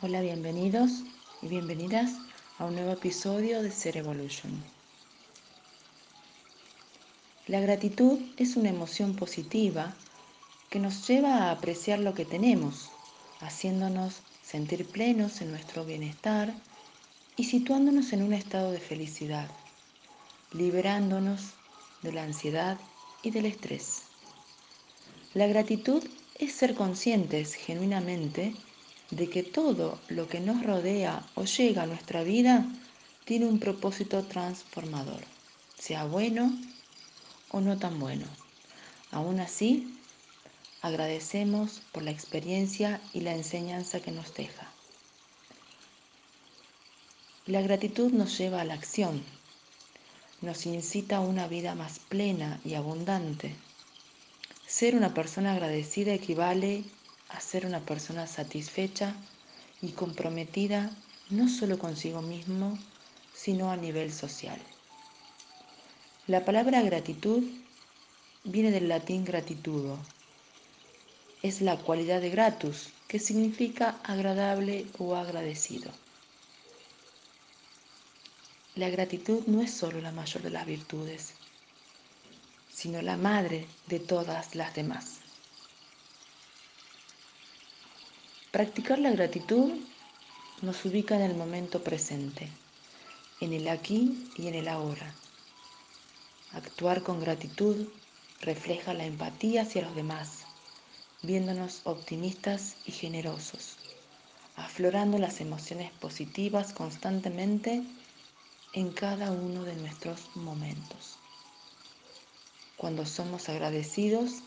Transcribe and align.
Hola, 0.00 0.20
bienvenidos 0.20 1.02
y 1.42 1.48
bienvenidas 1.48 2.12
a 2.58 2.66
un 2.66 2.76
nuevo 2.76 2.92
episodio 2.92 3.64
de 3.64 3.72
Ser 3.72 3.96
Evolution. 3.96 4.62
La 7.48 7.58
gratitud 7.58 8.20
es 8.36 8.54
una 8.54 8.68
emoción 8.68 9.16
positiva 9.16 9.96
que 10.70 10.78
nos 10.78 11.04
lleva 11.08 11.34
a 11.34 11.50
apreciar 11.50 11.98
lo 11.98 12.14
que 12.14 12.24
tenemos, 12.24 12.92
haciéndonos 13.40 14.20
sentir 14.40 14.86
plenos 14.86 15.40
en 15.40 15.50
nuestro 15.50 15.84
bienestar 15.84 16.54
y 17.36 17.42
situándonos 17.42 18.12
en 18.12 18.22
un 18.22 18.34
estado 18.34 18.70
de 18.70 18.78
felicidad, 18.78 19.50
liberándonos 20.52 21.54
de 22.02 22.12
la 22.12 22.22
ansiedad 22.22 22.78
y 23.24 23.32
del 23.32 23.46
estrés. 23.46 24.02
La 25.34 25.48
gratitud 25.48 26.04
es 26.36 26.52
ser 26.52 26.76
conscientes 26.76 27.54
genuinamente 27.54 28.54
de 29.10 29.30
que 29.30 29.42
todo 29.42 29.98
lo 30.08 30.28
que 30.28 30.40
nos 30.40 30.62
rodea 30.62 31.24
o 31.34 31.44
llega 31.44 31.82
a 31.82 31.86
nuestra 31.86 32.22
vida 32.22 32.66
tiene 33.24 33.46
un 33.46 33.58
propósito 33.58 34.22
transformador, 34.24 35.22
sea 35.78 36.04
bueno 36.04 36.52
o 37.50 37.60
no 37.60 37.78
tan 37.78 37.98
bueno. 37.98 38.26
Aún 39.10 39.40
así, 39.40 39.98
agradecemos 40.82 41.80
por 41.92 42.02
la 42.02 42.10
experiencia 42.10 43.00
y 43.12 43.20
la 43.20 43.34
enseñanza 43.34 44.00
que 44.00 44.12
nos 44.12 44.34
deja. 44.34 44.70
La 47.46 47.62
gratitud 47.62 48.12
nos 48.12 48.36
lleva 48.36 48.60
a 48.60 48.64
la 48.64 48.74
acción, 48.74 49.22
nos 50.42 50.66
incita 50.66 51.16
a 51.16 51.20
una 51.20 51.48
vida 51.48 51.74
más 51.74 51.98
plena 51.98 52.60
y 52.64 52.74
abundante. 52.74 53.54
Ser 54.66 54.94
una 54.94 55.14
persona 55.14 55.52
agradecida 55.52 56.12
equivale 56.12 56.84
a 57.28 57.40
ser 57.40 57.66
una 57.66 57.80
persona 57.80 58.26
satisfecha 58.26 59.14
y 59.82 59.90
comprometida 59.90 60.90
no 61.30 61.48
solo 61.48 61.78
consigo 61.78 62.22
mismo, 62.22 62.78
sino 63.34 63.70
a 63.70 63.76
nivel 63.76 64.12
social. 64.12 64.58
La 66.26 66.44
palabra 66.44 66.82
gratitud 66.82 67.44
viene 68.44 68.70
del 68.70 68.88
latín 68.88 69.24
gratitudo. 69.24 69.98
Es 71.42 71.60
la 71.60 71.76
cualidad 71.76 72.20
de 72.20 72.30
gratus, 72.30 72.88
que 73.06 73.18
significa 73.18 73.98
agradable 74.02 74.86
o 74.98 75.16
agradecido. 75.16 75.90
La 78.74 78.90
gratitud 78.90 79.42
no 79.46 79.62
es 79.62 79.72
solo 79.72 80.00
la 80.00 80.12
mayor 80.12 80.42
de 80.42 80.50
las 80.50 80.66
virtudes, 80.66 81.34
sino 82.72 83.02
la 83.02 83.16
madre 83.16 83.66
de 83.86 83.98
todas 83.98 84.54
las 84.54 84.74
demás. 84.74 85.17
Practicar 88.50 88.98
la 88.98 89.10
gratitud 89.10 89.74
nos 90.62 90.82
ubica 90.86 91.14
en 91.14 91.20
el 91.20 91.34
momento 91.34 91.84
presente, 91.84 92.48
en 93.42 93.52
el 93.52 93.68
aquí 93.68 94.26
y 94.36 94.48
en 94.48 94.54
el 94.54 94.68
ahora. 94.68 95.14
Actuar 96.54 97.02
con 97.02 97.20
gratitud 97.20 97.88
refleja 98.40 98.94
la 98.94 99.04
empatía 99.04 99.62
hacia 99.62 99.82
los 99.82 99.94
demás, 99.94 100.46
viéndonos 101.20 101.82
optimistas 101.84 102.76
y 102.86 102.92
generosos, 102.92 103.76
aflorando 104.56 105.18
las 105.18 105.42
emociones 105.42 105.92
positivas 105.92 106.72
constantemente 106.72 107.82
en 108.72 108.92
cada 108.92 109.30
uno 109.30 109.64
de 109.64 109.76
nuestros 109.76 110.34
momentos. 110.34 111.18
Cuando 112.78 113.04
somos 113.04 113.50
agradecidos, 113.50 114.42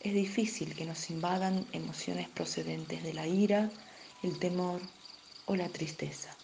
es 0.00 0.14
difícil 0.14 0.74
que 0.74 0.86
nos 0.86 1.10
invadan 1.10 1.66
emociones 1.72 2.28
procedentes 2.28 3.02
de 3.02 3.12
la 3.12 3.26
ira, 3.26 3.70
el 4.22 4.38
temor 4.38 4.80
o 5.46 5.56
la 5.56 5.68
tristeza. 5.68 6.34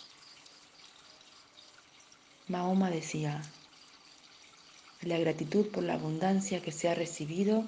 Mahoma 2.49 2.91
decía, 2.91 3.43
la 5.03 5.19
gratitud 5.19 5.67
por 5.69 5.83
la 5.83 5.95
abundancia 5.95 6.63
que 6.63 6.71
se 6.71 6.89
ha 6.89 6.95
recibido 6.95 7.65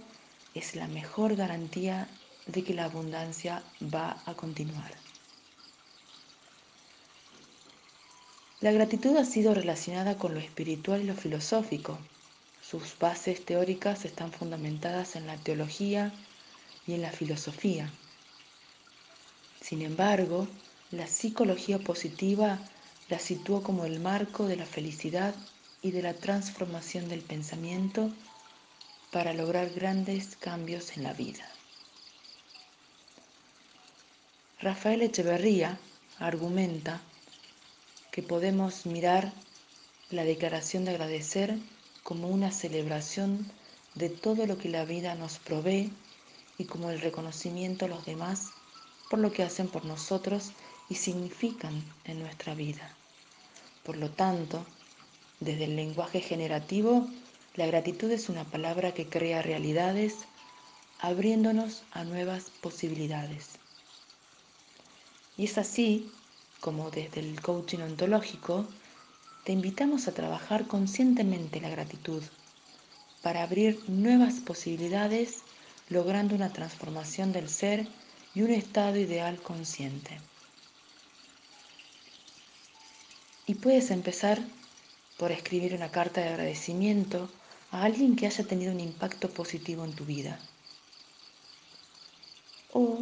es 0.54 0.76
la 0.76 0.88
mejor 0.88 1.36
garantía 1.36 2.08
de 2.46 2.64
que 2.64 2.74
la 2.74 2.84
abundancia 2.84 3.62
va 3.82 4.22
a 4.26 4.34
continuar. 4.34 4.92
La 8.60 8.72
gratitud 8.72 9.16
ha 9.16 9.24
sido 9.24 9.54
relacionada 9.54 10.18
con 10.18 10.34
lo 10.34 10.40
espiritual 10.40 11.02
y 11.02 11.04
lo 11.04 11.14
filosófico 11.14 11.98
sus 12.68 12.98
bases 12.98 13.44
teóricas 13.46 14.04
están 14.04 14.30
fundamentadas 14.30 15.16
en 15.16 15.26
la 15.26 15.36
teología 15.38 16.12
y 16.86 16.94
en 16.94 17.02
la 17.02 17.10
filosofía. 17.10 17.90
Sin 19.62 19.80
embargo, 19.80 20.46
la 20.90 21.06
psicología 21.06 21.78
positiva 21.78 22.58
la 23.08 23.18
situó 23.18 23.62
como 23.62 23.86
el 23.86 24.00
marco 24.00 24.46
de 24.46 24.56
la 24.56 24.66
felicidad 24.66 25.34
y 25.80 25.92
de 25.92 26.02
la 26.02 26.12
transformación 26.12 27.08
del 27.08 27.22
pensamiento 27.22 28.10
para 29.12 29.32
lograr 29.32 29.70
grandes 29.70 30.36
cambios 30.36 30.96
en 30.96 31.04
la 31.04 31.14
vida. 31.14 31.50
Rafael 34.60 35.00
Echeverría 35.00 35.78
argumenta 36.18 37.00
que 38.10 38.22
podemos 38.22 38.84
mirar 38.84 39.32
la 40.10 40.24
declaración 40.24 40.84
de 40.84 40.90
agradecer 40.90 41.56
como 42.08 42.28
una 42.28 42.50
celebración 42.50 43.52
de 43.94 44.08
todo 44.08 44.46
lo 44.46 44.56
que 44.56 44.70
la 44.70 44.86
vida 44.86 45.14
nos 45.14 45.38
provee 45.38 45.92
y 46.56 46.64
como 46.64 46.88
el 46.88 47.02
reconocimiento 47.02 47.84
a 47.84 47.88
los 47.88 48.06
demás 48.06 48.48
por 49.10 49.18
lo 49.18 49.30
que 49.30 49.42
hacen 49.42 49.68
por 49.68 49.84
nosotros 49.84 50.52
y 50.88 50.94
significan 50.94 51.84
en 52.06 52.20
nuestra 52.20 52.54
vida. 52.54 52.96
Por 53.84 53.98
lo 53.98 54.08
tanto, 54.08 54.64
desde 55.40 55.64
el 55.64 55.76
lenguaje 55.76 56.22
generativo, 56.22 57.06
la 57.56 57.66
gratitud 57.66 58.10
es 58.10 58.30
una 58.30 58.44
palabra 58.44 58.94
que 58.94 59.06
crea 59.06 59.42
realidades, 59.42 60.14
abriéndonos 61.00 61.82
a 61.90 62.04
nuevas 62.04 62.44
posibilidades. 62.62 63.50
Y 65.36 65.44
es 65.44 65.58
así 65.58 66.10
como 66.60 66.90
desde 66.90 67.20
el 67.20 67.38
coaching 67.42 67.80
ontológico 67.80 68.66
te 69.48 69.52
invitamos 69.52 70.08
a 70.08 70.12
trabajar 70.12 70.66
conscientemente 70.66 71.58
la 71.58 71.70
gratitud 71.70 72.22
para 73.22 73.42
abrir 73.42 73.82
nuevas 73.88 74.34
posibilidades 74.40 75.38
logrando 75.88 76.34
una 76.34 76.52
transformación 76.52 77.32
del 77.32 77.48
ser 77.48 77.88
y 78.34 78.42
un 78.42 78.50
estado 78.50 78.98
ideal 78.98 79.40
consciente. 79.40 80.20
Y 83.46 83.54
puedes 83.54 83.90
empezar 83.90 84.38
por 85.16 85.32
escribir 85.32 85.74
una 85.74 85.90
carta 85.90 86.20
de 86.20 86.28
agradecimiento 86.28 87.30
a 87.70 87.84
alguien 87.84 88.16
que 88.16 88.26
haya 88.26 88.44
tenido 88.46 88.70
un 88.72 88.80
impacto 88.80 89.30
positivo 89.30 89.82
en 89.86 89.94
tu 89.94 90.04
vida. 90.04 90.38
O 92.74 92.98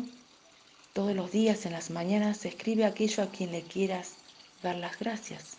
todos 0.93 1.17
los 1.17 1.33
días 1.33 1.67
en 1.67 1.73
las 1.73 1.91
mañanas 1.91 2.45
escribe 2.45 2.85
aquello 2.85 3.25
a 3.25 3.31
quien 3.33 3.51
le 3.51 3.62
quieras 3.62 4.12
dar 4.62 4.77
las 4.77 4.97
gracias. 5.01 5.56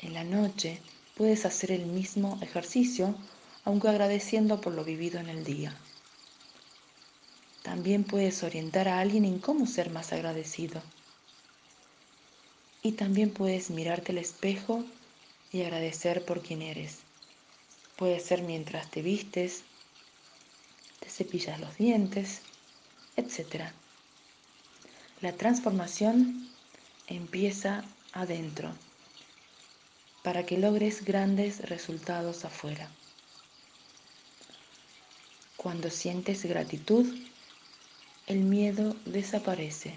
En 0.00 0.14
la 0.14 0.22
noche 0.22 0.80
puedes 1.16 1.44
hacer 1.44 1.72
el 1.72 1.86
mismo 1.86 2.38
ejercicio, 2.40 3.16
aunque 3.64 3.88
agradeciendo 3.88 4.60
por 4.60 4.72
lo 4.72 4.84
vivido 4.84 5.18
en 5.18 5.28
el 5.28 5.42
día. 5.42 5.76
También 7.64 8.04
puedes 8.04 8.44
orientar 8.44 8.86
a 8.86 9.00
alguien 9.00 9.24
en 9.24 9.40
cómo 9.40 9.66
ser 9.66 9.90
más 9.90 10.12
agradecido. 10.12 10.80
Y 12.80 12.92
también 12.92 13.30
puedes 13.30 13.70
mirarte 13.70 14.12
al 14.12 14.18
espejo 14.18 14.84
y 15.50 15.62
agradecer 15.62 16.24
por 16.24 16.42
quien 16.42 16.62
eres. 16.62 16.98
Puede 17.96 18.20
ser 18.20 18.42
mientras 18.42 18.88
te 18.92 19.02
vistes, 19.02 19.64
te 21.00 21.10
cepillas 21.10 21.58
los 21.58 21.76
dientes, 21.76 22.42
etc. 23.16 23.72
La 25.20 25.32
transformación 25.32 26.48
empieza 27.08 27.84
adentro 28.12 28.72
para 30.28 30.44
que 30.44 30.58
logres 30.58 31.06
grandes 31.06 31.60
resultados 31.70 32.44
afuera. 32.44 32.86
Cuando 35.56 35.88
sientes 35.88 36.44
gratitud, 36.44 37.06
el 38.26 38.40
miedo 38.40 38.94
desaparece 39.06 39.96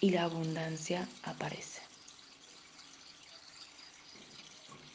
y 0.00 0.12
la 0.12 0.22
abundancia 0.22 1.06
aparece. 1.24 1.89